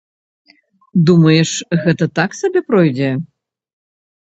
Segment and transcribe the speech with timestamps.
[1.11, 1.51] Думаеш,
[1.85, 3.11] гэта так сабе пройдзе?